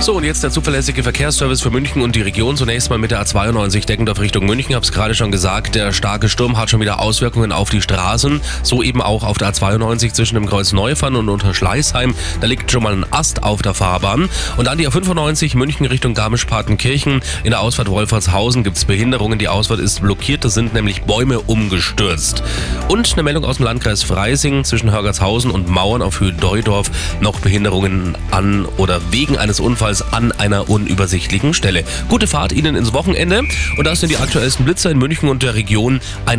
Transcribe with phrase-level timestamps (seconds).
[0.00, 2.56] So, und jetzt der zuverlässige Verkehrsservice für München und die Region.
[2.56, 4.74] Zunächst mal mit der A92 Deckendorf Richtung München.
[4.76, 8.40] Es gerade schon gesagt, der starke Sturm hat schon wieder Auswirkungen auf die Straßen.
[8.62, 12.14] So eben auch auf der A92 zwischen dem Kreuz Neufahren und Unterschleißheim.
[12.40, 14.30] Da liegt schon mal ein Ast auf der Fahrbahn.
[14.56, 17.20] Und dann die A95 München Richtung Garmisch-Partenkirchen.
[17.42, 19.40] In der Ausfahrt Wolfertshausen gibt es Behinderungen.
[19.40, 20.44] Die Ausfahrt ist blockiert.
[20.44, 22.44] Da sind nämlich Bäume umgestürzt.
[22.88, 26.90] Und eine Meldung aus dem Landkreis Freising zwischen Hörgertshausen und Mauern auf Höhe Deudorf.
[27.20, 31.84] Noch Behinderungen an oder wegen eines Unfalls an einer unübersichtlichen Stelle.
[32.08, 33.42] Gute Fahrt Ihnen ins Wochenende
[33.76, 36.00] und das sind die aktuellsten Blitzer in München und der Region.